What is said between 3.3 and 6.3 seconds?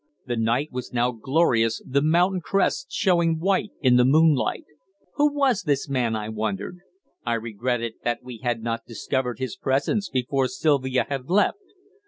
white in the moonlight. Who was this man, I